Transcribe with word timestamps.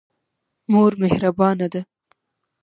مور 0.71 0.91
مهربانه 1.01 1.67
ده. 1.73 1.81